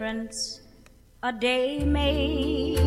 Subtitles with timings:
[0.00, 0.60] difference
[1.22, 2.78] a day made.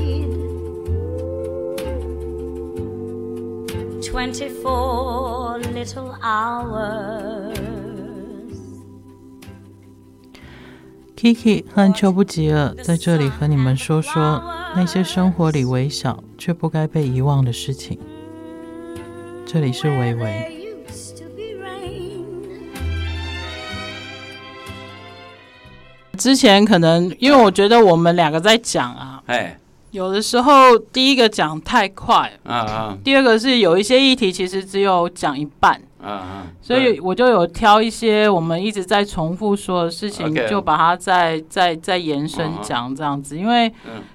[4.01, 7.55] Twenty-four little hours.
[11.15, 14.43] Kiki 和秋不吉尔在这里和你们说说
[14.75, 17.99] 那些生活里微小却不该被遗忘的事情。
[19.45, 20.62] 这里是微微。
[26.23, 29.59] 之前可能因为我觉得我们两个在讲啊，哎，
[29.91, 43.37] 有的时候第一个讲太快，啊啊，第二个是有一些议题其实只有讲一半，啊啊，所以我就有挑一些我们一直在重复说的事情，就把它再再再延伸讲这样子。
[43.37, 43.69] 因为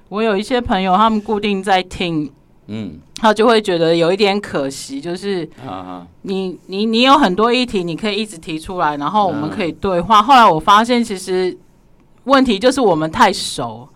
[0.09, 2.33] 我有一些朋友他们固定在听，
[2.69, 5.47] 嗯，他就会觉得有一点可惜，就是
[6.23, 10.23] 你你你有很多议题你可以一直提出来，然后我们可以对话。
[10.23, 11.55] 后来我发现其实。
[12.29, 13.89] 问题就是我们太熟。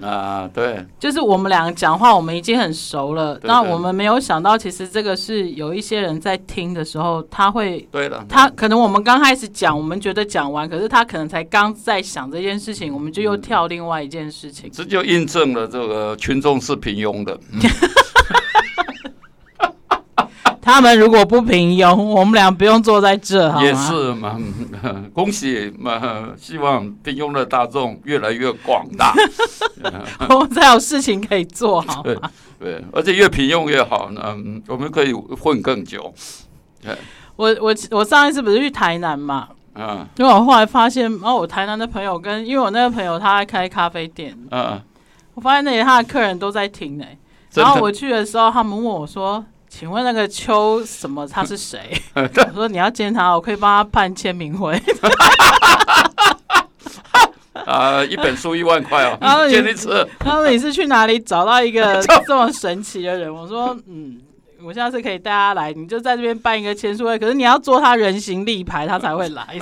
[0.00, 3.38] 啊，对，就是我们两个讲话，我们已经很熟了。
[3.42, 17.38] 那我们没有想到，其实这个是有一些人在听的时候，他会，对的，他可能我们刚开始讲，我们觉得讲完，可是他可能才刚在想这件事情，我们就又跳另外一件事情，这就印证了这个群众是平庸的。
[17.52, 17.60] 嗯
[20.70, 23.52] 他们如果不平庸，我们俩不用坐在这？
[23.60, 24.38] 也是嘛，
[25.12, 29.12] 恭喜嘛，希望平庸的大众越来越广大，
[30.30, 32.02] 我们才有事情可以做，好吗？
[32.04, 32.16] 对，
[32.60, 34.36] 对，而且越平庸越好呢，
[34.68, 36.14] 我们可以混更久。
[37.34, 44.80] 我我我上一次不是去台南嘛，嗯，因为我后来发现，哦，我台南的朋友跟，因为我那个朋友他在开咖啡店，嗯，
[45.34, 47.04] 我发现那里他的客人都在听呢，
[47.54, 49.44] 然后我去的时候，他们问我说。
[49.70, 51.96] 请问那个邱什么他是谁？
[52.14, 54.78] 我说你要见他，我可以帮他办签名会。
[57.64, 59.16] 啊，一本书一万块哦。
[59.22, 60.06] 然后见一次。
[60.18, 63.32] 他说你是去哪里找到一个这么神奇的人？
[63.32, 64.20] 我说嗯，
[64.62, 67.16] 我下次可以带他来，你就在这边办一个签书会。
[67.16, 69.58] 可是你要做他人形立牌，他才会来。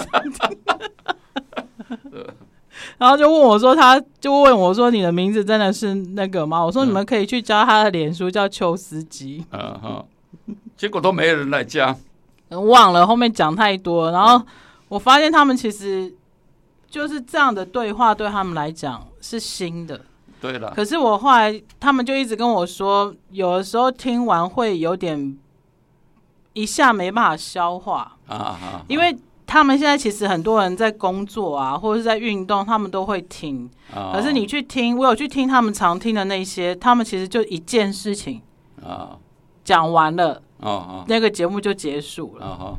[2.98, 6.60] 然后就问我说，他就问我说，你的名字真的是那个吗？
[6.60, 9.44] 我说你们可以去加他的脸书，叫邱司机。
[9.52, 10.04] 嗯哼，
[10.76, 11.96] 结果都没人来加，
[12.50, 14.10] 忘了后面讲太多。
[14.10, 14.44] 然后
[14.88, 16.12] 我发现他们其实
[16.90, 20.00] 就是这样的对话，对他们来讲是新的。
[20.40, 25.38] 对了，可是我后来他们就一直跟我说，有的时候听完会有点
[26.52, 29.16] 一下没办法消化啊，因为。
[29.48, 33.68] 他们现在其实很多人在工作啊，或者是在运动，他们都会听。
[33.94, 34.12] Oh.
[34.12, 38.42] 可是你去听，我有去听他们常听的那些，他们其实就一件事情
[38.84, 39.16] 啊，
[39.64, 41.02] 讲完了，oh.
[41.06, 42.46] 那个节目就结束了。
[42.60, 42.74] Oh.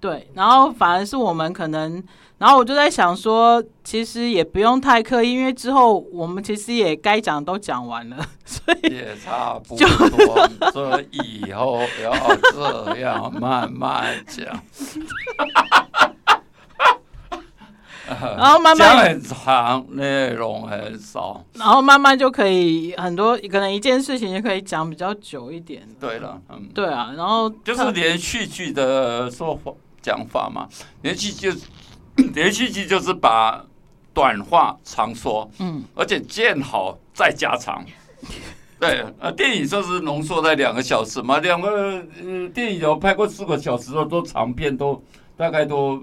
[0.00, 2.02] 对，然后反而是我们可能，
[2.38, 10.70] 然后我就在想说，其实也不用太刻意，因为之后我们其实也该讲都讲完了， 所以也差不多。
[10.70, 14.46] 所以以后要这样慢慢讲。
[18.38, 25.82] 然后慢慢很长，内容很少，然后慢慢就可以很多，可能一件事情就可以讲比较久一点。
[25.98, 30.68] 对了，嗯，对啊，然后就是连续剧的说法讲法嘛，
[31.02, 31.52] 连续剧
[32.32, 33.64] 连续剧就是把
[34.14, 37.84] 短话长说，嗯，而且见好再加长。
[38.78, 45.02] 对，呃，电影就是浓缩在两个小时嘛，两个呃电影有拍过四个小时的都长片都
[45.36, 46.00] 大概都。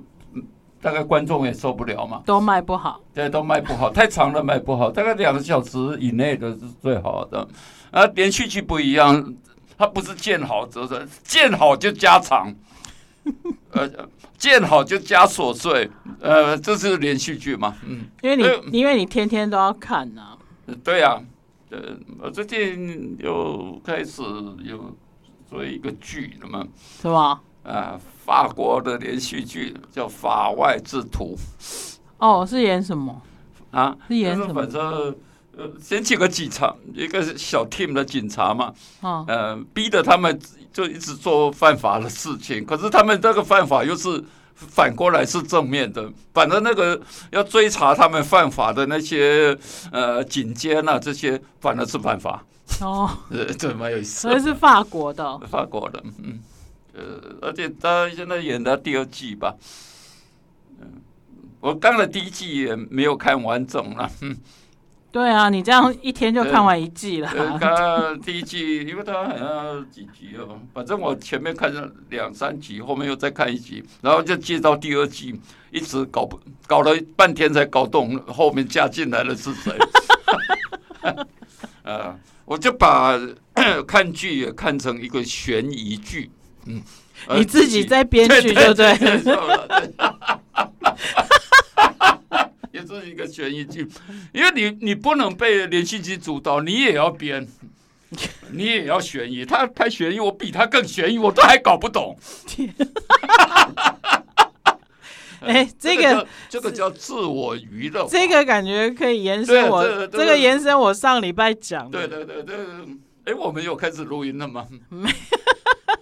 [0.84, 4.92] 大概观众也受不了嘛，都卖不好，对，都卖不好，太长了卖不好。
[4.92, 7.48] 大概两个小时以内的是最好的。
[7.92, 9.34] 啊，连续剧不一样，
[9.78, 12.54] 它不是见好则收，见好就加长，
[13.72, 13.90] 呃，
[14.38, 15.90] 见好就加琐碎，
[16.20, 21.22] 呃，这是连续剧嘛，嗯，因为你、呃、因为你天天都要看呐、啊，对呀、啊，
[21.70, 21.80] 呃，
[22.20, 24.22] 我最近又开始
[24.64, 24.94] 有
[25.50, 26.68] 做一个剧了嘛，
[27.02, 27.40] 是吗？
[27.64, 28.00] 啊。
[28.26, 31.38] 法国的连续剧叫《法外之徒》，
[32.20, 33.22] 哦，是演什么
[33.72, 33.94] 啊？
[34.08, 34.54] 是演什么？
[34.54, 35.14] 反正
[35.58, 40.40] 呃，先请个警察，一个小 team 的警察嘛，哦、呃，逼着他们
[40.72, 42.64] 就一直做犯法的事情。
[42.64, 44.24] 可是他们这个犯法又是
[44.56, 46.98] 反过来是正面的，反正那个
[47.32, 49.54] 要追查他们犯法的那些
[49.92, 52.42] 呃警监啊，这些反而是犯法。
[52.80, 54.22] 哦，呃， 这蛮有意思。
[54.22, 56.40] 所以是法国的，法国的，嗯。
[56.94, 59.56] 呃，而且他现在演的第二季吧，
[60.80, 61.02] 嗯，
[61.60, 64.38] 我刚的第一季也没有看完整了，嗯，
[65.12, 67.58] 对啊，你这样一天就看完一季了。
[67.60, 75.40] 看第一季，因为他好像几集哦，反正我前面看了两三集，后面又再看一集，然后就接到第二季，
[75.72, 79.78] 一直搞不搞了半天才搞懂后面加进来的是谁。
[81.84, 83.20] 啊，我就把
[83.88, 86.32] 看剧也看成一个悬疑剧，
[86.68, 86.82] 嗯，
[87.38, 88.94] 你自己在编剧就对。
[92.72, 93.88] 也是一个悬疑剧，
[94.34, 97.48] 因为你你不能被连续剧主导，你也要编，
[98.52, 99.46] 你也要悬疑。
[99.46, 102.18] 他拍悬疑，我比他更悬疑，我都还搞不懂。
[105.42, 112.08] 哎，这个这个叫自我娱乐，这个感觉可以延伸我这个延伸我上礼拜讲的。
[112.08, 112.56] 对对对对，
[113.26, 114.68] 哎，我们有开始录音了吗？
[114.90, 115.12] 没。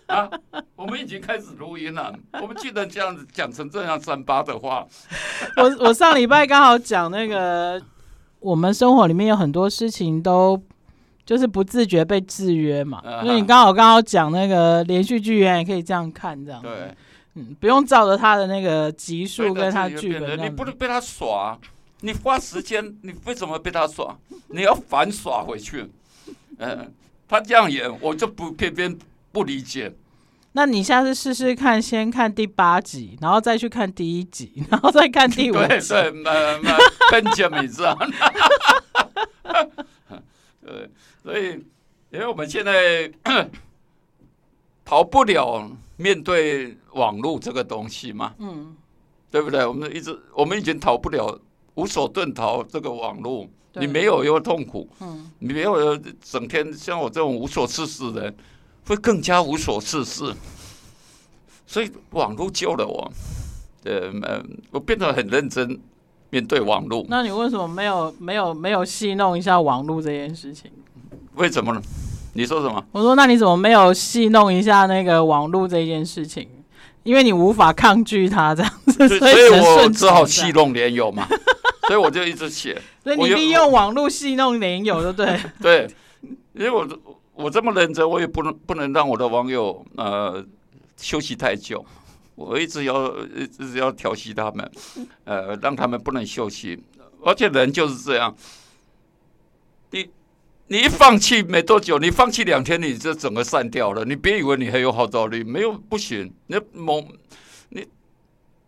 [0.07, 0.29] 啊，
[0.75, 2.13] 我们已经开始录音了。
[2.41, 4.85] 我们记得这样子讲成这样三八的话。
[5.57, 7.81] 我我上礼拜刚好讲那个，
[8.39, 10.61] 我们生活里面有很多事情都
[11.25, 13.01] 就是不自觉被制约嘛。
[13.23, 16.61] 因为你刚好刚好讲那个连续剧，原来也可以这样看，这样。
[16.61, 16.93] 对，
[17.35, 21.57] 嗯，不用照着他的那个集数跟他剧本，你不能被他耍。
[22.03, 24.17] 你花时间，你为什么被他耍？
[24.49, 25.87] 你要反耍回去。
[26.57, 26.91] 嗯，
[27.27, 28.97] 他这样演，我就不偏偏
[29.31, 29.93] 不理解。
[30.53, 35.59] 那你下次试试看，先看第八集，然后再去看第一集， 然后再看第五集。
[35.67, 36.77] 对对，呃呃，
[37.09, 37.97] 跟着你这样。
[40.63, 40.89] 对，
[41.23, 41.51] 所以，
[42.11, 43.09] 因为我们现在
[44.83, 48.75] 逃不了面对网络这个东西嘛，嗯，
[49.31, 49.65] 对不对？
[49.65, 51.39] 我们一直，我们已经逃不了，
[51.75, 53.47] 无所遁逃这个网络。
[53.75, 58.35] 你没有又痛苦，嗯，你没有整天像我这种无所事事的人。
[58.87, 60.33] 会更加无所事事，
[61.65, 63.11] 所以网络救了我。
[63.83, 65.79] 呃，我变得很认真
[66.29, 67.03] 面对网络。
[67.09, 70.69] 那你为什么没有没有没有戏弄一下网络这件事情？
[71.35, 71.81] 为什么呢？
[72.33, 72.83] 你说什么？
[72.91, 76.47] 我说，那你怎么没有戏弄一下那个网络这件事情？
[77.03, 81.27] 因为你无法抗拒它这样子，所以我只好戏弄连友嘛。
[81.87, 82.79] 所以我就一直写。
[83.03, 85.39] 所以你利用网络戏弄连友，对不对？
[85.59, 85.95] 对，
[86.53, 86.87] 因为我。
[87.41, 90.45] 我这么认真，我也不能不能让我的网友呃
[90.97, 91.83] 休息太久。
[92.35, 94.71] 我一直要一直要调戏他们，
[95.25, 96.81] 呃，让他们不能休息。
[97.23, 98.35] 而且人就是这样，
[99.91, 100.09] 你
[100.67, 104.05] 你一放弃没多久，你放弃两天，你就整个散掉了。
[104.05, 106.33] 你别以为你很有号召力，没有不行。
[106.47, 107.03] 你某
[107.69, 107.85] 你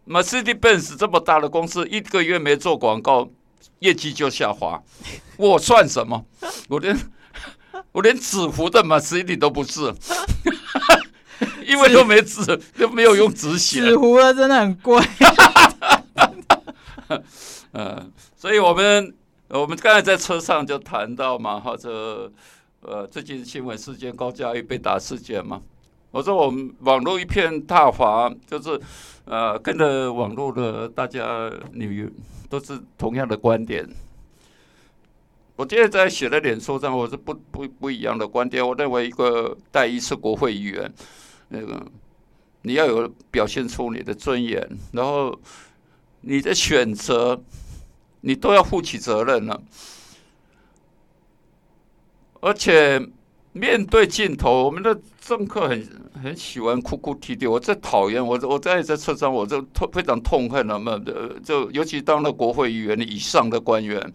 [0.06, 3.28] Mercedes-Benz 这么大的公司，一个月没做广告，
[3.80, 4.84] 业绩就下滑。
[5.38, 6.24] 我算什么？
[6.70, 6.96] 我连。
[7.92, 9.94] 我连纸糊的马自达都不是，
[11.66, 12.46] 因为都没纸，
[12.78, 13.82] 都没有用纸写。
[13.82, 15.02] 纸糊的真的很贵。
[17.72, 19.14] 呃，所以我们
[19.50, 22.32] 我们刚才在车上就谈到嘛，或者
[22.82, 25.62] 呃最近新闻事件高嘉瑜被打事件嘛，
[26.12, 28.80] 我说我们网络一片大哗，就是
[29.26, 32.08] 呃跟着网络的大家你
[32.50, 33.88] 都是同样的观点。
[35.56, 38.68] 我今天在写的脸书上，我是不不不一样的观点。
[38.68, 40.92] 我认为一个代议是国会议员，
[41.50, 41.86] 那个
[42.64, 45.40] 你要有表现出你的尊严，然后
[46.22, 47.40] 你的选择，
[48.22, 49.62] 你都要负起责任了。
[52.42, 53.00] 而且
[53.52, 55.88] 面对镜头，我们的政客很
[56.24, 58.26] 很喜欢哭哭啼啼，我最讨厌。
[58.26, 61.06] 我我在这车上，我就痛非常痛恨他们，
[61.44, 64.12] 就尤其当了国会议员以上的官员。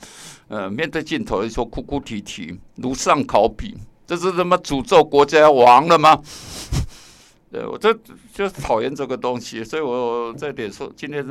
[0.48, 3.74] 呃，面对镜头说哭哭啼啼，如丧考妣，
[4.06, 6.20] 这是他妈诅咒国家要亡了吗？
[7.52, 7.98] 对，我这
[8.34, 11.26] 就讨厌这个东西，所以我在脸书今天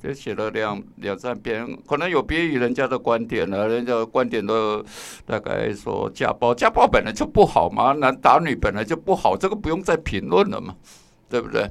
[0.00, 4.80] 就写了两两三篇，可能有别于人家的观点了，人家的观点都
[5.24, 10.74] 大概说家暴，家暴本来就不好嘛，男打女本来就不好，这个不用再评论了嘛，
[11.28, 11.68] 对不对？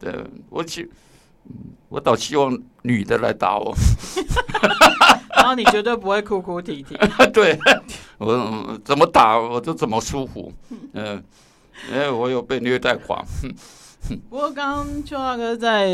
[0.00, 0.14] 对，
[0.48, 0.88] 我希
[1.90, 3.74] 我倒希望女的来打我。
[5.46, 6.96] 然后你绝对不会哭哭啼啼。
[7.32, 7.56] 对，
[8.18, 10.52] 我怎么打我就怎么舒服。
[10.92, 11.22] 嗯，
[11.92, 13.24] 因为我有被虐待狂。
[14.28, 15.88] 不过刚刚邱大哥在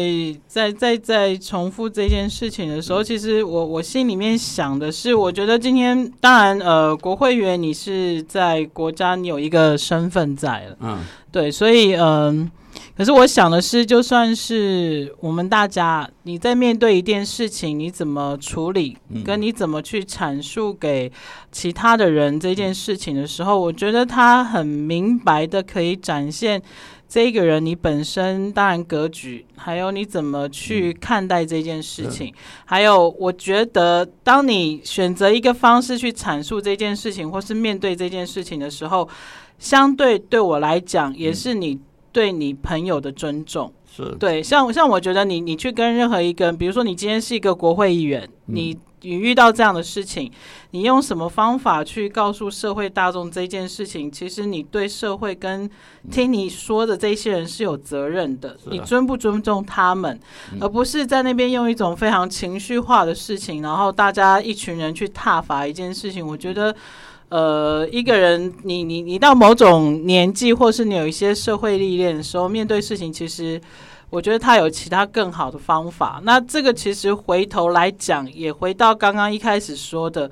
[0.47, 10.99] 在在在重复这件事情的时候，其实我我心里面想的是，我觉得今天当然呃，国会议员你是在国家你有一个身份在了，嗯，
[11.31, 12.01] 对，所以嗯。
[12.01, 12.62] 呃
[13.03, 21.11] 可可是我想的是，就算是我们大家，你在面对一件事情，你怎么处理，跟你怎么去阐述给
[21.51, 26.63] 其他的人这件事情的时候，我觉得他很明白的可以展现。
[27.09, 39.09] 这个人，你本身当然格局，还有你怎么去看待这件事情，嗯、还有我觉得，当你选择一个方式去阐述这件事情，或是面对这件事情的时候，
[39.59, 41.79] 相对对我来讲，也是你
[42.13, 43.73] 对你朋友的尊重。
[43.95, 48.79] 是对，像像我觉得你你去跟任何一个人，比如说你今天是一个国会议员，嗯、你。
[49.05, 50.31] 你遇到这样的事情，
[50.71, 54.09] 你用什么方法去告诉社会大众这件事情？
[54.09, 55.69] 其实你对社会跟
[56.09, 58.57] 听你说的这些人是有责任的。
[58.67, 60.21] 你尊不尊重他们，
[60.61, 66.25] 而不是在那边用一种非常情绪化的事情，然后大家一群人去挞伐一件事情。
[66.25, 66.73] 我觉得，
[67.33, 73.61] 呃，一个人你你你到某种年纪，或是你有一些社会历练的时候，面对事情其实。
[74.13, 76.21] 我觉得他有其他更好的方法。
[76.23, 80.31] 那这个其实回头来讲，也回到刚刚一开始说的，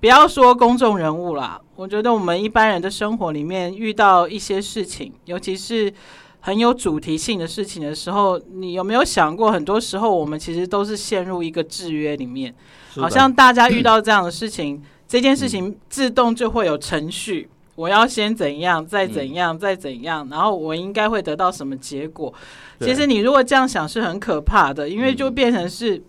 [0.00, 1.60] 不要说公众人物啦。
[1.76, 5.94] 我觉得我们一般人的生活里面遇到一些事情，尤其是
[6.40, 12.52] 很有主题性的事情的时候，你有没有想过，很多时候我们其实都是陷入一个制约里面，
[12.96, 17.46] 好像大家遇到这样的事情，这件事情自动就会有程序。
[17.74, 22.32] 我要先怎样，再怎样，再怎样，然后我应该会得到什么结果？
[22.80, 26.02] 其实你如果这样想是很可怕的，因为就变成是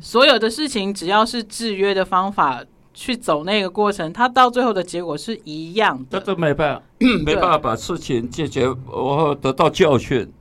[0.00, 6.20] 所有的事情，只要是制约的方法去走那个过程，它到最后的结果是一样的。
[6.20, 6.82] 这都没办法，
[7.26, 10.32] 没办法把事情解决，我得到教训，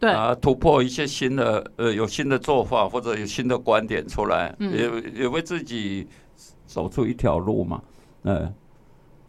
[0.00, 6.06] 对啊，突破一些新的呃，有新的做法或者有新的观点出来，也也为自己
[6.68, 7.82] 走出一条路嘛，
[8.22, 8.54] 嗯。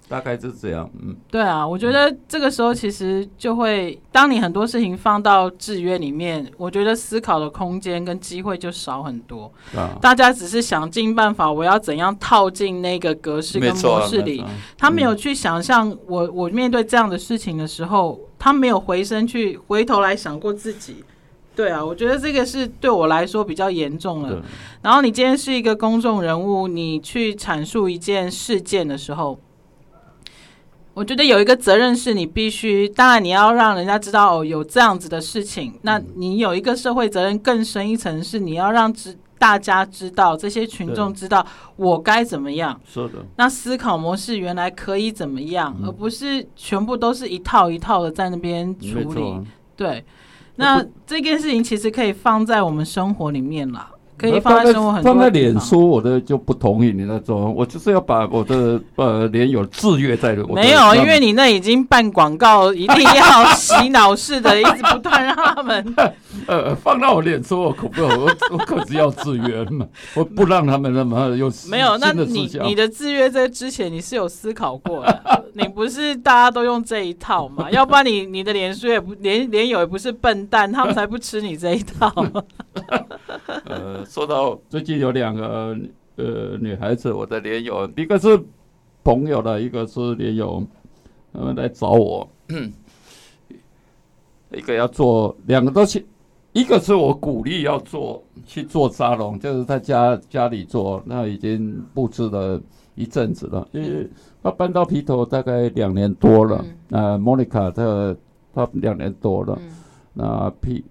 [0.08, 9.44] 大概就是这样，嗯，对啊，我觉得这个时候其实就会，当你很多事情放到制约里面，我觉得思考的空间跟机会就少很多。
[9.76, 14.44] 啊，大家只是想尽办法，我要怎样套进那个格式跟模式里，
[14.76, 21.04] 他没有去想象我我面对这样的事情的时候，他没有回身去回头来想过自己。
[21.60, 24.42] 对啊，我觉得这个是对我来说比较严重了。
[24.82, 29.38] 然后你今天是一个公众人物，你去阐述一件事件的时候。
[30.94, 35.78] 我觉得有一个责任是你必须，当然你要让人家知道哦，有这样子的事情。
[35.82, 42.80] 那你有一个社会责任更深一层，是你要让知大家知道，这些群众知道我该怎么样。
[42.86, 43.26] 是的。
[43.36, 49.42] 那思考模式原来可以怎么样，而不是全部都是一套一套的在那边处理。
[49.76, 50.06] 对。
[50.60, 53.90] 那这件事情其实可以放在我们生活里面啦。
[54.20, 60.46] 可以放在放在脸书，我的就不同意你那种，我就是要把我的呃脸有制约在的。
[60.48, 65.96] 没有，因为你那已经办广告，一定要洗脑式的，一直不断让他们。
[66.46, 69.86] 呃，放到我脸书，我可不，我我可是要制约嘛，
[70.16, 71.50] 我不让他们那么有。
[71.70, 77.70] 没有，那你你的制约在之前你是有思考过的，你不是大家都用这一套嘛？
[77.72, 82.14] 要不然你你的脸书也不脸脸友也不是笨蛋，他们才不吃你这一套。
[83.66, 84.06] 呃。
[84.06, 85.78] 说到最近有两个
[86.16, 88.40] 呃女孩子，我的连友，一个是
[89.04, 90.64] 朋友的，一个是连友，
[91.34, 92.28] 他们来找我，
[94.52, 96.06] 一个要做，两个都去，
[96.54, 102.60] 一个是我鼓励要做去做沙龙，就是在家家里做，那已经布置了
[102.96, 104.08] 一阵子了，因为
[104.42, 108.16] 他搬到皮头大概两年多了，那莫妮卡她
[108.54, 109.58] 她两年多了，
[110.14, 110.84] 那 P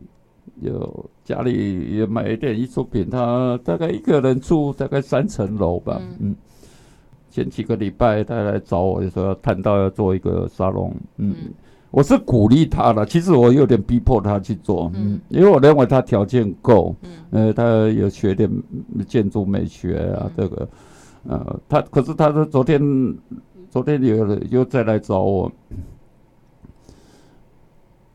[0.60, 1.10] 有。
[1.24, 6.00] 家里也买一点艺术品，他大概一个人住大概三层楼吧。
[6.20, 6.34] 嗯，
[7.30, 10.90] 前几个礼拜他来找我，就说要谈到要做一个沙龙。
[11.18, 11.34] 嗯，
[11.90, 14.90] 我是鼓励他的，其实我有点逼迫他去做。
[14.94, 16.96] 嗯，因为我认为他条件够。
[17.02, 18.50] 嗯，呃，他有学点
[19.06, 20.68] 建筑美学啊，这个，
[21.24, 22.80] 呃，他可是他说昨天，
[23.68, 25.52] 昨天有又再来找我，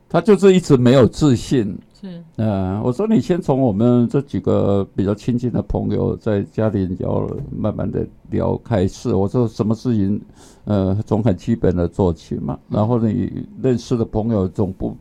[0.08, 1.78] 他就是一直没有自信。
[2.04, 9.14] 嗯、呃，我说你先从我们这几个比较亲近的朋友在家里聊，慢慢的聊开始。
[9.14, 10.20] 我说什么事情，
[10.64, 12.58] 呃，从很基本的做起嘛。
[12.68, 14.94] 然后你认识的朋友总不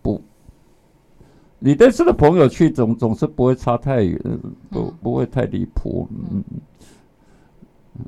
[0.00, 0.20] 不，
[1.58, 4.20] 你认识的朋友去总总是不会差太远，
[4.70, 6.08] 不不会太离谱。
[6.32, 6.44] 嗯，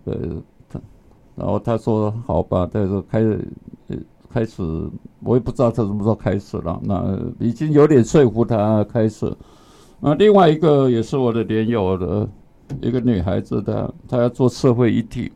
[0.05, 0.81] 呃，他
[1.35, 3.47] 然后他说好吧，他说开始。
[4.31, 4.63] 开始，
[5.21, 6.81] 我也不知道他什么时候开始了。
[6.85, 9.33] 那已经有点说服他开始。
[10.01, 12.29] 那另外一个也是我的连友的
[12.81, 15.33] 一个女孩子的，她要做社会议题。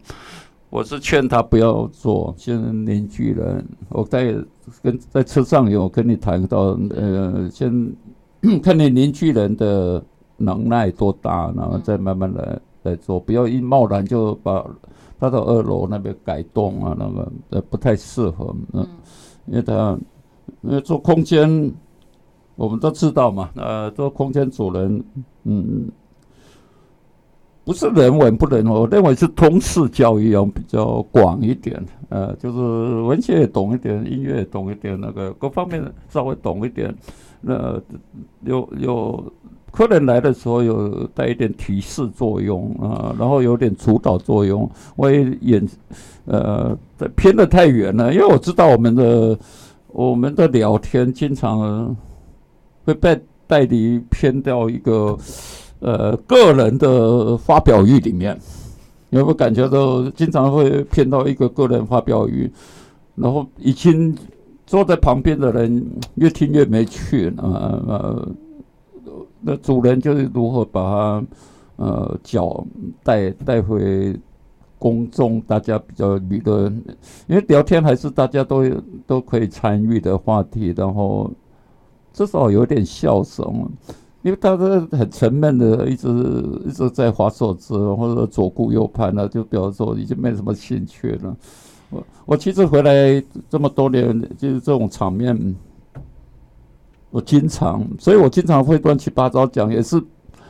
[0.71, 3.67] 我是劝她不要做，现在凝聚人。
[3.89, 4.37] 我在
[4.83, 7.93] 跟在车上有跟你谈到，呃，先
[8.63, 10.03] 看你凝聚人的
[10.37, 14.65] 能耐多大，然后再慢慢来来做，不要一贸然就把
[15.23, 18.85] 他到二楼那边改动啊，那个呃不太适合，嗯，
[19.47, 19.97] 因为他
[20.63, 21.73] 因为做空间，
[22.57, 25.05] 我们都知道嘛，呃，做空间主人，
[25.45, 25.89] 嗯。
[27.65, 32.59] 不是人文不人文，我认为是通识教育要比较广一点，呃，就是
[33.03, 36.93] 文学也懂一点，音乐也懂一点，那个各方面稍微懂一点，
[37.41, 37.81] 那
[38.45, 39.33] 有有
[39.73, 45.69] 客人来的时候有带一点提示作用啊，然后有点主导作用，我也演
[46.27, 46.79] 呃
[47.17, 49.37] 偏得太远了，因为我知道我们的
[49.89, 51.97] 我们的聊天经常
[52.85, 55.19] 会被带离偏到一个。
[55.85, 58.39] 呃，个人的发表欲里面，
[59.11, 62.49] 有没有感觉到经常会偏到一个个人发表欲，
[63.17, 64.17] 然后已经
[64.65, 68.29] 坐在旁边的人越听越没趣啊呃，
[69.43, 71.27] 那主人就是如何把他
[71.77, 72.65] 呃脚
[73.03, 74.19] 带带回
[74.79, 76.73] 公众，大家比较娱乐，
[77.27, 78.65] 因为聊天还是大家都
[79.07, 81.31] 都可以参与的话题，然后
[82.13, 83.69] 至少有点笑声。
[84.23, 86.09] 因为他是很沉闷的，一直
[86.65, 91.37] 一直在滑手机，或者左顾右盼了，就表示说已经没什么兴趣了。
[91.91, 93.21] 我我其实回来
[93.51, 95.37] 这么多年，就是这种场面，
[97.13, 100.03] 我经常，所以我经常会乱七八糟讲，也是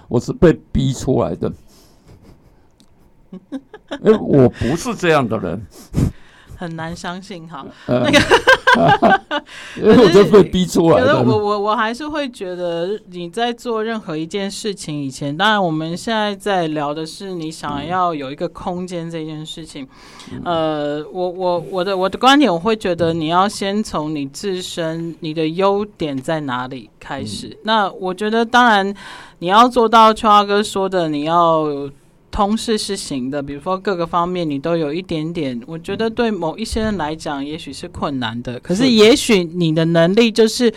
[0.08, 1.52] 我是被逼出来的，
[4.02, 5.66] 因为我不是这样的人。
[6.62, 9.42] 很难相信哈，呃、那个，
[9.76, 11.20] 因为我就被逼出来的。
[11.20, 19.88] 我我我还是会觉得你在做任何一件事情以前，当然我们现在在聊的是你想要有一个空间这件事情。
[20.30, 27.48] 嗯、呃，我我我的我的观点，我会觉得你要先从你自身你的优点在哪里开始。
[27.48, 28.94] 嗯、那我觉得当然
[29.40, 31.66] 你要做到秋华哥说的，你要。
[32.32, 40.72] 通识是行的，比如说各个方面你都有一点点，我觉得对某一些人来讲也许是困难的，可是也许你的能力就是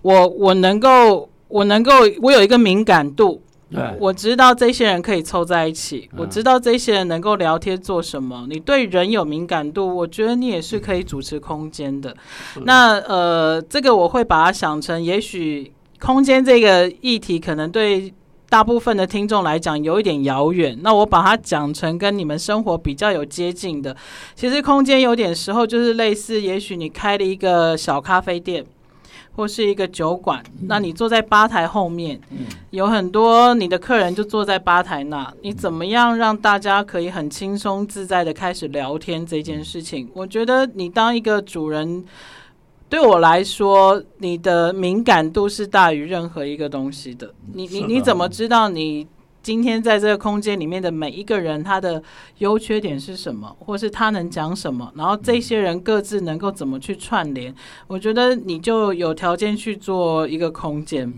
[0.00, 1.92] 我我能够我能够
[2.22, 3.42] 我有一个敏感度，
[3.98, 8.46] 我知道这些人可以凑在一起，我知道这些人能够聊天做什么。
[8.48, 12.16] 你对人有敏感度，我觉得你也是可以主持空间的。
[12.62, 18.12] 那呃，这个我会把它想成，也许空间这个议题可能对。
[18.48, 23.96] 大部分的听众来讲有一点遥远，那我把它讲成跟你们生活比较有接近的。
[24.36, 28.64] 其实空间有点时候就是类似，也许你开了一个小咖啡店，
[29.34, 32.20] 或是一个酒馆，那你坐在吧台后面，
[32.70, 40.08] 有很多你的客人就坐在吧台那，你怎么样让大家可以很轻松自在的开始聊天这件事情？
[40.14, 42.04] 我觉得你当一个主人。
[42.94, 47.34] 对我来说，你的敏感度是大于任何一个东西的。
[47.52, 49.04] 你你你怎么知道你
[49.42, 52.00] 今天在这个空间里面的每一个人他的
[52.38, 54.92] 优缺点是什么，或是他能讲什么？
[54.94, 57.52] 然后这些人各自能够怎么去串联？
[57.88, 61.12] 我觉得你就有条件去做一个空间。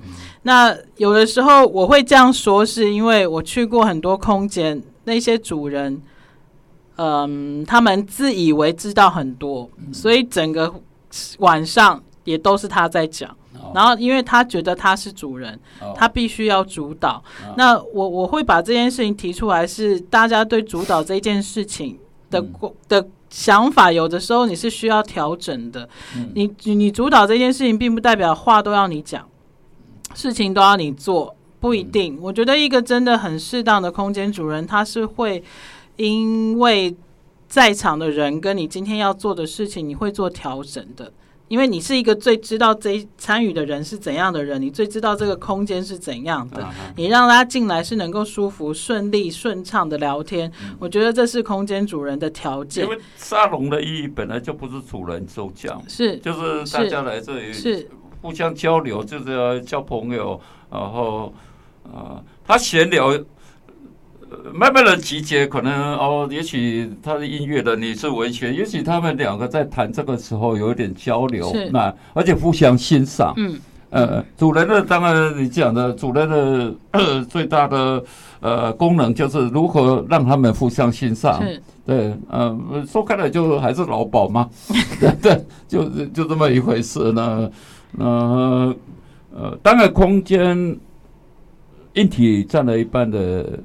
[0.45, 6.01] 那有的时候我会这样说，是因为我去过很多空间，那些主人，
[6.97, 10.73] 嗯，他们自以为知道很多，所以整个。
[11.39, 13.35] 晚上也都是他在讲，
[13.75, 15.59] 然后因为他觉得他是主人，
[15.95, 17.23] 他必须要主导。
[17.57, 21.99] 那我我会把这件事情提出来，是大家对主导这件事情
[22.31, 22.45] 的
[22.89, 25.89] 的想法，有的时候你是需要调整的。
[26.35, 29.29] 你你主导这件事情，并不代表话都要你讲，
[30.15, 32.19] 事情都要你做，不一定。
[32.21, 35.43] 我觉得一个真的很适当的空间主人，他是会
[35.97, 36.97] 因为。
[37.49, 41.13] 在场的人跟你今天要做的事情，你会做调整的，
[41.49, 52.85] 因为你是一个最知道这参与的人是怎样的人，你最知道这个空间是怎样的，你让他进来是能够舒服、顺利、顺畅的聊天，我觉得这是空间主人的条件。
[52.85, 57.89] 因为沙龙的意义本来就不是主人周讲，是就是大家来这里是。
[58.23, 61.33] 互相交流，就是要交朋友，然后
[61.85, 63.17] 啊，他闲聊。
[64.55, 73.35] 慢慢的集结，可能哦，也许他是音乐的，你是文学，也许他们两个在谈这个时候有一点交流，那而且互相欣赏。
[73.37, 73.59] 嗯，
[73.91, 78.03] 呃，主人的当然你讲的，主人的、呃、最大的
[78.41, 81.43] 呃功能就是如何让他们互相欣赏。
[81.43, 84.49] 是，对，呃，说开了就还是劳保嘛，
[85.01, 87.51] 对 对，就就这么一回事呢。
[87.99, 88.75] 呃
[89.35, 90.79] 呃，当然空间
[91.95, 93.59] 硬体占了一半的。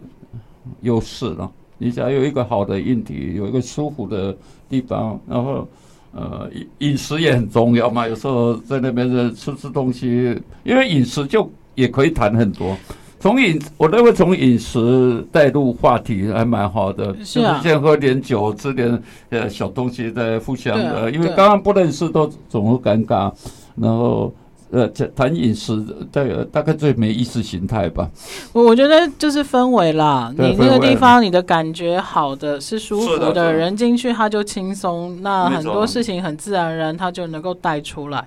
[0.82, 4.36] 优势了，你只要有一个好的硬体，有一个舒服的
[4.70, 5.68] 地方，然后
[6.14, 8.08] 呃饮饮食也很重要嘛。
[8.08, 12.78] 有时候在那边的吃吃东西，因为饮食就也可以谈很多。
[13.20, 23.32] 从饮，我认为从饮食带入话题还蛮好的，是啊，就是先喝点酒，吃点呃小东西，再互相的，啊、因为刚刚不认识都总会尴尬，
[23.76, 24.34] 然后。
[24.72, 28.10] 呃，谈饮食，大大概最没意识形态吧。
[28.54, 38.26] 我我觉得就是氛围啦，你那个地方你的感觉好的是舒服的，的人进去他就轻松，那很多事情很自然而然他就能够带出来。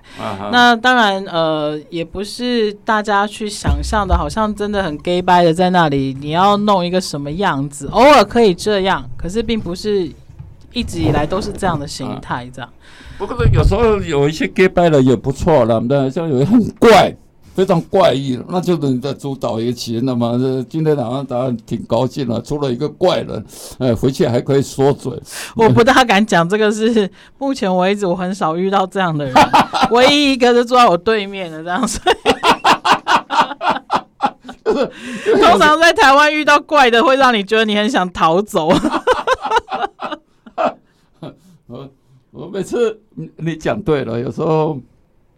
[0.51, 10.11] 那当然，呃，也不是大家去想象的，好像真的很 gay 掰的在那里，你要弄一个什么样子，偶尔可以这样，可是并不是
[10.75, 12.69] 一直以来都是这样的心态，这样。
[13.17, 17.15] 不过有时候有一些 gay 掰的也不错了，那像有些很怪，
[17.55, 20.01] 非常怪异，那就是你在主导一起。
[20.03, 20.37] 那么
[20.69, 23.45] 今天早上大家挺高兴了，出了一个怪人，
[23.79, 25.13] 哎，回去还可以说嘴。
[25.55, 29.33] 我不大敢讲这个是目前为止我很少遇到这样的人，
[29.91, 32.01] 唯一一个是坐在我对面的这样子。
[34.65, 38.69] 通常在台湾遇到怪的，会让你觉得你很想逃走。
[41.67, 41.89] 我
[42.31, 44.77] 我每次你你讲对了，有时候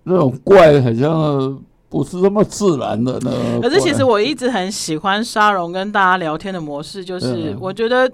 [0.04, 3.32] 那种怪好像不是那么自然的呢。
[3.62, 8.12] 可是其实我一直很喜欢沙龙跟大家聊天的模式，就是我觉得，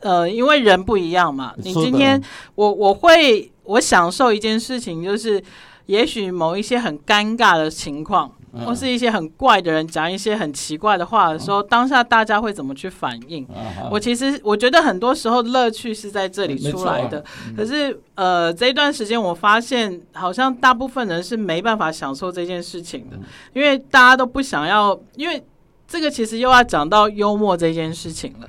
[0.00, 1.52] 呃，因为人不一样嘛。
[1.56, 2.22] 你今天
[2.54, 5.42] 我我会我享受一件事情，就是
[5.86, 8.30] 也许某一些很尴尬的情况。
[8.64, 13.46] 或是一些很怪的人讲一些很奇怪的话的时候，当下大家会怎么去反应？
[13.90, 17.24] 我其实我觉得很多时候乐趣是在这里出来的。
[17.56, 23.18] 可是呃，这一段时间我发现，好像大部分人是没办法享受这件事情的，
[23.52, 24.98] 因为大家都不想要。
[25.16, 25.42] 因为
[25.86, 28.48] 这个其实又要讲到幽默这件事情了。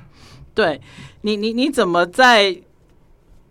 [0.54, 0.80] 对
[1.22, 2.56] 你，你你怎么在？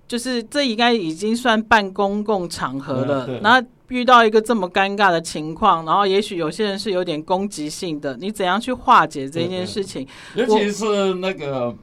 [0.08, 3.64] 就是这应该已经算半公共场合了，那。
[3.90, 10.08] 遇到一个这么尴尬的情况，然后也许有些人是有点攻击性的，你怎样去化解这件事情？
[10.36, 11.76] 尤其是那个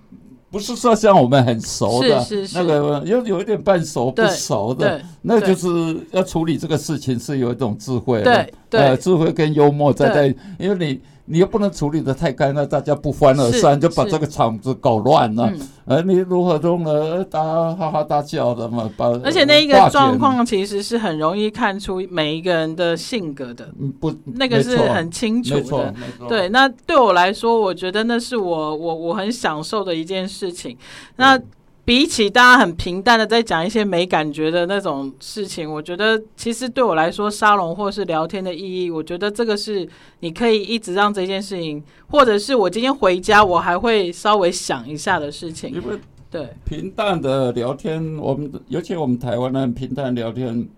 [0.50, 11.00] 不是说像我们很熟的，是是是那个有有一点半熟不熟的，那就是要处理这个事情是有一种智慧的，对对、呃，智慧跟幽默在在，因为你。
[11.26, 15.52] 你又不能处理的太干，那大家不欢而散，就把这个场子搞乱了。
[15.84, 17.22] 而、嗯、你如何中呢？
[17.24, 23.68] 大家哈哈大笑的嘛，把而且那一个状况其实是很容易看出每一个人的性格的。
[24.00, 25.60] 不，那个是很清楚的。
[25.60, 26.28] 没错，没错。
[26.28, 30.76] 对，那对我来说，我觉得那是我我我很享受的一件事情。
[31.16, 31.40] 那。
[31.87, 45.70] 比起大家很平淡的在讲一些没感觉的那种事情，我觉得其实对我来说，沙龙或是聊天的意义，我觉得这个是你可以一直让这件事情，或者是我今天回家我还会稍微想一下的事情。
[45.70, 45.96] 因为
[46.29, 50.68] 对平淡的聊天，我们尤其我们台湾人平淡聊天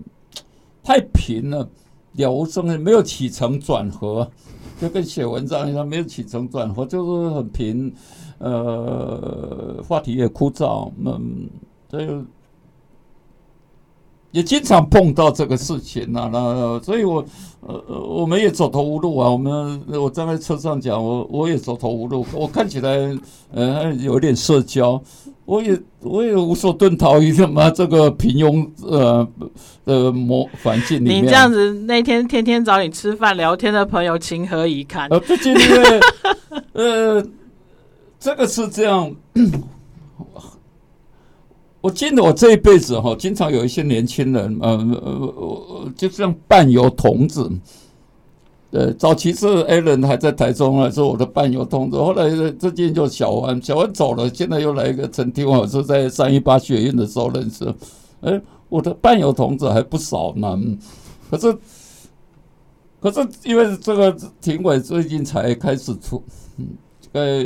[0.84, 1.66] 太平了，
[2.16, 4.30] 了无生没有起承转合，
[4.78, 7.94] 就跟写文章一样，没有起承转合，就是很平。
[8.38, 11.48] 呃，话题也枯燥，嗯，
[11.88, 12.24] 这
[14.30, 17.24] 也经常碰到这个事情啊，那所以我
[17.60, 19.28] 呃，我们也走投无路啊。
[19.28, 22.24] 我们我站在车上讲，我我也走投无路。
[22.34, 23.18] 我看起来
[23.52, 25.02] 呃有点社交，
[25.46, 29.26] 我也我也无所遁逃于什么 这个平庸呃
[29.84, 31.24] 呃模环境里面。
[31.24, 35.08] 你这样子那天天天找你吃饭聊天的朋友，情何以堪？
[35.08, 36.00] 呃，最近因为
[36.74, 37.26] 呃。
[38.20, 39.14] 这个是这样，
[41.80, 47.48] 我记得我这一辈子哈，经常有一些年轻人，呃呃，就像伴游童子。
[48.70, 51.96] 呃，早期是 a l n 还在台中啊，是我的伴游童子。
[51.96, 57.74] 后来最近就小安，小安走了，现在又来一个陈天华，是在三一八学院的时候认识。
[58.20, 60.60] 哎，我的伴游童子还不少呢。
[61.30, 61.56] 可是，
[63.00, 66.22] 可是因为这个庭委最近才开始出，
[66.58, 66.66] 嗯，
[67.12, 67.42] 呃。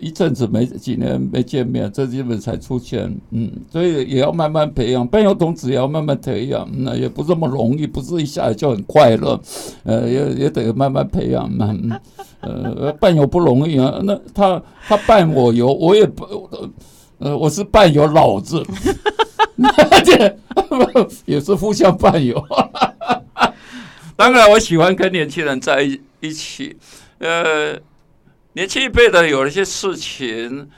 [0.00, 9.40] 一阵子没几年没见面，这基本才出现，嗯，所以也要慢慢培养，伴游童子也要慢慢培养，那也不这么容易，不是一下子就很快乐，
[9.84, 11.74] 呃，也也得慢慢培养嘛，
[12.40, 16.48] 呃，伴游不容易啊，那他他伴我游，我也不，
[17.18, 18.64] 呃，我是伴游老子，
[19.90, 20.36] 而 且
[21.26, 22.42] 也是互相伴游，
[24.16, 26.76] 当然我喜欢跟年轻人在一一起，
[27.18, 27.78] 呃。
[28.54, 30.68] 年轻一辈的有一些事情，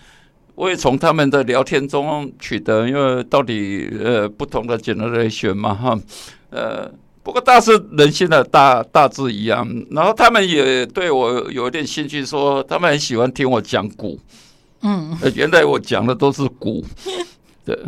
[0.55, 5.99] 我也从他们的聊天中取得，因为到底呃不同的 generation 嘛哈，
[6.51, 14.21] 呃不过大致人性的大大致一样，然后他们也对我有一点兴趣，说他们很喜欢听我讲古，
[14.83, 16.85] 嗯，原来我讲的都是古，
[17.65, 17.79] 对，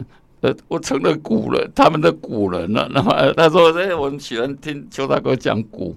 [0.41, 2.89] 呃，我成了古人，他们的古人了。
[2.95, 5.95] 那么他说，哎，我们喜欢听邱大哥讲古。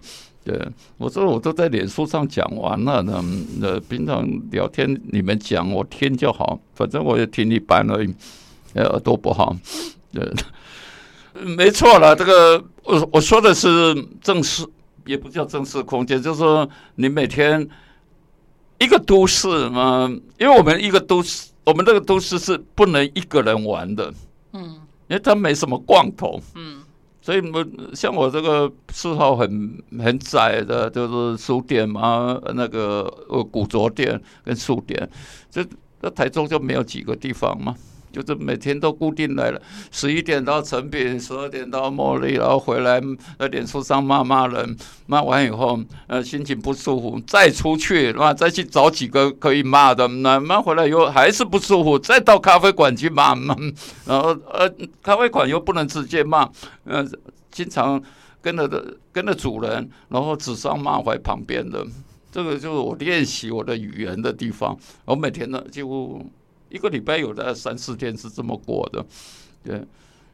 [0.47, 0.57] 对，
[0.97, 3.21] 我说我都在脸书上讲完了，那
[3.59, 8.15] 那平常聊天你们讲我听就好，反正我也听一般而已，
[8.75, 9.53] 耳朵不好。
[10.13, 10.25] 对，
[11.43, 14.65] 没错了，这个我我说的是正式，
[15.05, 17.67] 也不叫正式空间，就是说你每天
[18.79, 24.13] 一个都市嘛，因为我们一个都市，我们这个都市是不能一个人玩的，
[24.53, 24.61] 嗯，
[25.09, 26.76] 因为它没什么逛头，嗯。
[27.27, 35.09] 所以，我像我这个嗜好很很窄的，就是书店嘛，那个呃古着店跟书店，
[35.51, 35.61] 这
[35.99, 37.75] 那台中就没有几个地方嘛。
[38.17, 42.99] 就是每天都固定来了，十一点到成品，十二点到茉莉，然后回来
[43.37, 44.75] 在脸书上骂骂人，
[45.05, 53.35] 骂完以后，呃，心情不舒服，再出去，那再去找几个可以骂的，那骂回来以后还是不舒服，再到咖啡馆去骂，
[54.05, 54.67] 然后呃，
[55.03, 56.49] 咖啡馆又不能直接骂，
[56.85, 57.05] 呃，
[57.51, 58.01] 经常
[58.41, 61.85] 跟着的跟着主人，然后指桑骂槐旁边的，
[62.31, 64.75] 这个就是我练习我的语言的地方，
[65.05, 66.25] 我每天呢几乎。
[66.69, 69.05] 一个礼拜有的三四天是这么过的，
[69.63, 69.75] 对，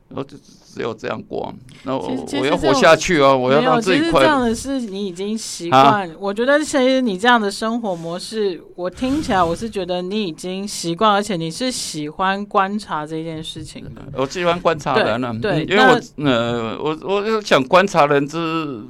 [0.10, 1.54] 然后就只有这样过。
[1.84, 4.26] 那我我要活下去哦，我要让自己快乐。
[4.26, 6.10] 这样的是你已经习惯。
[6.10, 14.02] 啊、我觉得其实你这样的生活模式，我听起来我是觉得你已经习惯，而且你是喜欢观察这件事情的。
[14.18, 18.82] 我喜欢观察人呢，对，因为我呃，我我就想观察人之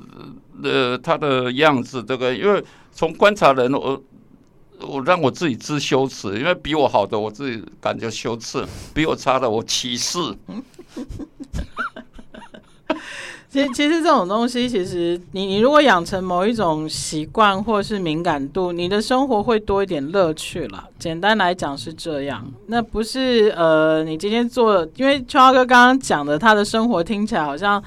[0.63, 4.01] 呃他的样子，这个，因为从观察人我。
[4.88, 10.19] 我让我自己知羞耻，因为比我好的我自己感觉羞耻，比我差的我歧视。
[13.50, 20.89] 其实，其实这种东西，其实你你如果养成某一种习惯或是敏感度，你的生活会多一点乐趣了。
[20.98, 27.84] 简单来讲是这样，那不是呃，你今天做，因为秋华哥刚刚讲的，他的生活听起来好像。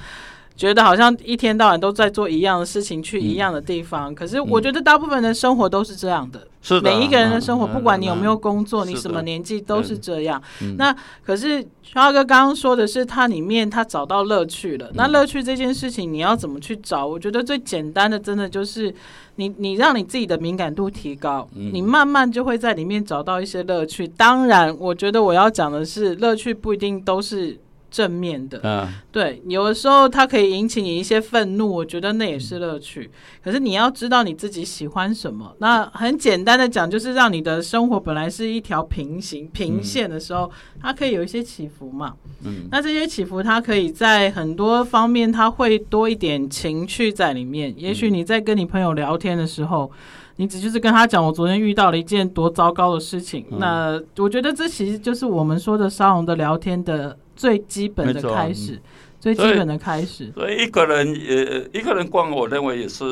[0.57, 4.11] 觉得好像一天到晚都在做一样的事情，去一样的地方。
[4.11, 6.49] 嗯、可是我觉得大部分的生活都是这样的。
[6.63, 6.91] 是的。
[6.91, 10.43] 每一个人的生活，嗯、不管你有没有工作，嗯、你什么年纪都是这样。
[10.79, 14.87] 那可是超哥刚刚说的是，他里面他找到乐趣了。
[14.87, 17.07] 嗯、那乐趣这件事情，你要怎么去找？
[17.07, 18.95] 我觉得最简单的，真的就是
[19.35, 24.09] 你你让你自己的敏感度提高，嗯、你慢慢就会在里面找到一些乐趣。
[24.09, 27.59] 当然，我觉得我要讲的是，乐趣不一定都是。
[27.97, 33.11] 正面的，嗯，对，有的时候它可以引起你一些愤怒，我觉得那也是乐趣。
[33.43, 35.57] 可是你要知道你自己喜欢什么。
[35.61, 42.13] 那很简单的讲，就是让你的生活本来是一条平行平线的时候，它可以有一些起伏嘛。
[42.45, 47.73] 嗯，那这些起伏，它可以在很多方面，它会多一点情趣在里面。
[47.79, 49.91] 也许你在跟你朋友聊天的时候，
[50.37, 53.47] 你只就是跟他讲，我昨天遇到了一件多糟糕的事情。
[53.59, 57.17] 那我觉得这其实就是我们说的沙龙的聊天的。
[57.37, 58.83] 最基本的开始，嗯、
[59.21, 60.33] 最基本的开始。
[60.35, 63.05] 所以一个人也一个人逛，我认为也是。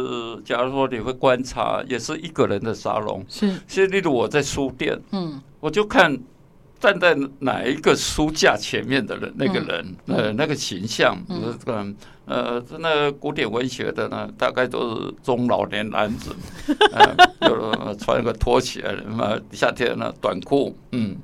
[0.44, 3.24] 假如说你会观察，也是一个人的沙龙。
[3.28, 6.18] 是，其实例如我在书店，嗯，我就看
[6.80, 16.34] 站在哪一个书架前面的人，那个人，嗯、呃，那个形象，嗯、呃，那个古典文学的呢，大概都是中老年男子，
[16.92, 21.16] 呃，就穿个拖鞋，嘛，夏天呢短裤，嗯。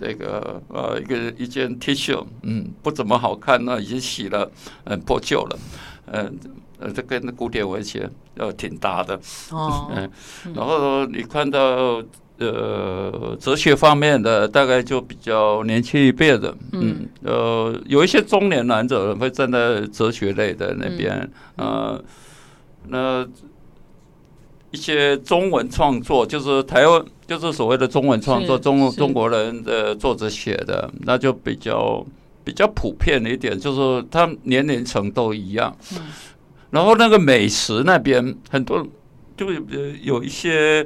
[0.00, 4.50] 这个呃，一个一件 T 恤，嗯，不怎么好看，那已经洗了，
[4.84, 5.58] 嗯，破旧了，
[6.06, 6.38] 嗯，
[6.80, 9.14] 呃，这跟古典文学呃挺搭的，
[9.50, 10.10] 哦， 嗯，
[10.54, 12.02] 然后你看到
[12.38, 22.02] 呃哲学方面的，大概就比较年轻一辈的，嗯，呃，有一些中年男子会站在哲学类的那边，呃，
[22.88, 23.26] 那。
[24.74, 32.04] 一些中文创作，就是台湾，就是所谓的中文创作，中中国人的作者写的，那就比较
[32.42, 35.72] 比较普遍一点，就是他年龄层都一样。
[36.70, 38.84] 然后那个美食那边很多，
[39.36, 39.62] 就有
[40.02, 40.84] 有一些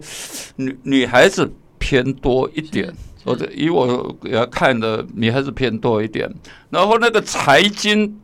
[0.56, 2.92] 女女孩子偏多一点，
[3.24, 6.30] 或者以我给他看的女孩子偏多一点。
[6.68, 8.20] 然后那个财经，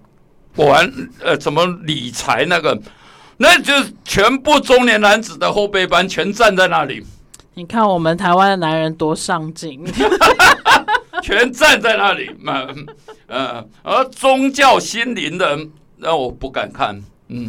[0.54, 2.78] 管呃，怎么理财那个。
[3.36, 3.72] 那就
[4.04, 7.04] 全部中年男子的后备班全站在那里。
[7.54, 9.84] 你看我们台湾的男人多上进，
[11.22, 12.66] 全站在那里嘛。
[13.26, 15.58] 呃，而宗教心灵的，
[15.96, 17.02] 那我不敢看。
[17.28, 17.48] 嗯，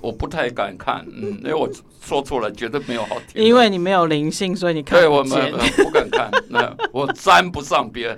[0.00, 1.04] 我不太敢看。
[1.14, 1.68] 嗯，因为我
[2.04, 3.42] 说错了，绝对没有好听。
[3.42, 6.30] 因为你没有灵性，所以你看对我们不敢看。
[6.50, 8.16] 那我沾不上边。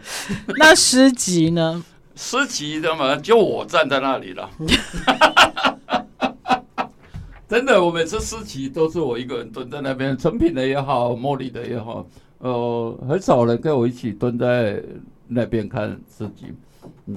[0.59, 1.85] 那诗集呢？
[2.17, 4.51] 诗集的嘛，就我站在那里了。
[7.49, 12.07] 真的，我每次诗集都是我一个人蹲在那边，成品的也好，茉莉的也好，
[12.41, 14.83] 呃，很少人跟我一起蹲在
[15.27, 16.53] 那边看诗集，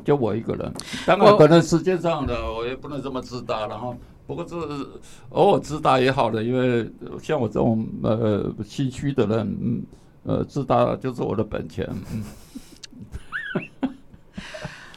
[0.06, 0.74] 就我一个人。
[1.06, 3.94] 当然，可能时间上的我也不能这么自大，然后
[4.26, 4.56] 不过这
[5.32, 6.90] 偶尔自大也好的，因为
[7.22, 9.84] 像我这种呃心虚的人，嗯，
[10.24, 11.86] 呃，自大就是我的本钱。
[12.14, 12.24] 嗯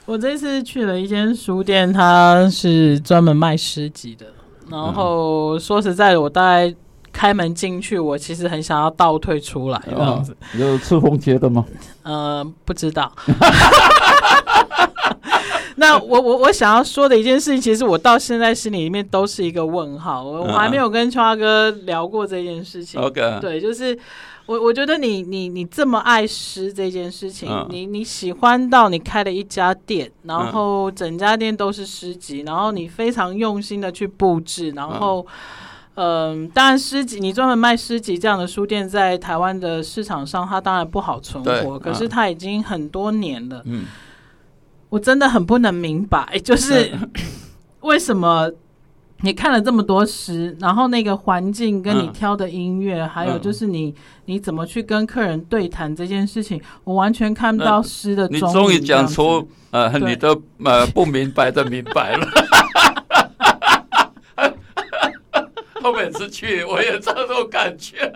[0.06, 4.26] 我这次去了一间书店，它是专门卖诗集的。
[4.70, 6.74] 然后说实在的，我大概
[7.12, 10.36] 开门进去，我其实很想要倒退出来这样子。
[10.58, 11.64] 有赤峰街的吗？
[12.02, 13.10] 呃，不知道。
[15.76, 20.22] 那我我我想要说的一件事情，其实我到现在心里面都是一个问号。
[20.22, 23.00] 我我还没有跟秋华哥聊过这件事情。
[23.00, 23.98] OK，对，就是。
[24.46, 35.26] 我我觉得你你你这么爱诗这件事情，嗯、你你喜欢到你开了一家店，然后整家店都是诗集，然后你非常用心的去布置，然后
[35.94, 43.62] 嗯、呃，当然诗集你专门卖诗集这样的书店在台湾的市场上，它当然不好存活，可是它已经很多年了。
[43.64, 43.86] 嗯，
[44.94, 46.92] 我真的很不能明白， 就是
[47.82, 48.48] 为什么。
[49.20, 53.94] 你看了这么多诗，然后那个环境跟你挑的音乐，嗯、还有就是你、嗯、
[54.26, 58.32] 你怎么去跟客人对谈这件事情，我完全看不到诗的、嗯。
[58.32, 62.28] 你终于讲出呃你的呃不明白的明白了。
[65.80, 68.12] 后面次去我也这种感觉。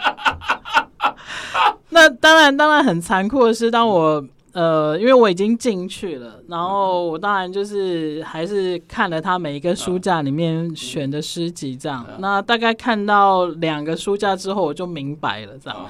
[1.88, 4.22] 那当然，当然很残酷的是，当我。
[4.58, 12.04] 呃，因为我已经进去了，然后我当然就是还是看了他每一个书架里面选的诗集，这样。
[12.18, 15.86] 那大概看到两个书架之后，我就明白了，这样。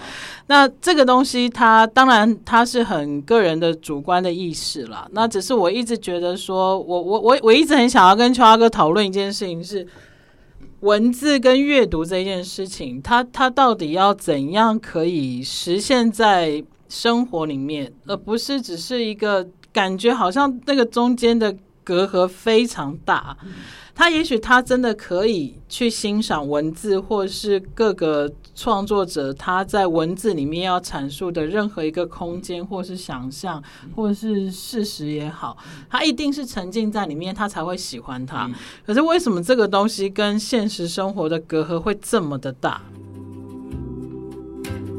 [0.48, 5.08] 那这个东西，它当然它是很个人的主观的意识啦。
[5.12, 9.86] 那只是我一直觉得说，我我我我一直很想要跟秋阿哥讨论一件事情，是
[10.80, 16.62] 文字跟阅读这件事情，它它到底要怎样可以实现在。
[16.88, 23.36] 生活里面，而不是只是一个感觉，好像那个中间的隔阂非常大。
[23.94, 33.60] 他也许他真的可以去欣赏文字，或是各个创作者他在文字里面要阐述的任何一个空间，或是想象，
[33.96, 35.56] 或是事实也好，
[35.90, 38.48] 他一定是沉浸在里面，他才会喜欢它。
[38.86, 42.80] 可是为什么这个东西跟现实生活的隔阂会这么的大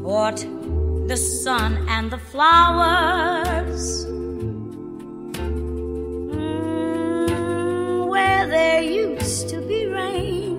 [0.02, 0.44] ？What?
[1.10, 4.06] the sun and the flowers.
[6.36, 7.26] Mm,
[8.06, 10.49] where there used to be rain.